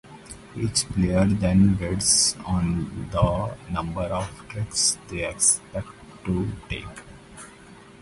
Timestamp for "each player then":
0.57-1.75